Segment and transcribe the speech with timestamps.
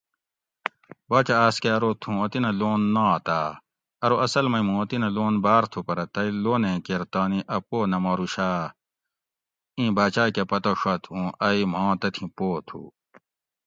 [1.09, 3.47] باچہ آۤس کہ ارو تھوں وطینہ لون ناتاۤ؟
[4.03, 7.77] ارو اصل مئی مُوں وطینہ لون باۤر تھو پرہ تئی لونیں کیر تانی اۤ پو
[7.91, 8.61] نہ ماروشاۤ؟
[9.77, 12.81] اِیں باچاۤ کہ پتہ ڛت اُوں ائی ماں تتھی پو تُھو